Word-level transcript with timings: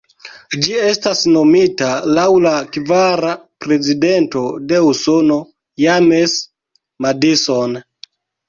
Ĝi 0.61 0.77
estas 0.83 1.19
nomita 1.33 1.89
laŭ 2.19 2.23
la 2.45 2.53
kvara 2.77 3.35
prezidento 3.65 4.41
de 4.73 4.81
Usono, 4.89 5.39
James 5.85 6.37
Madison. 7.07 7.79